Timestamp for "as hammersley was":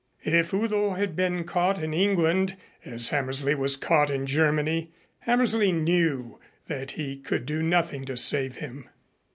2.83-3.75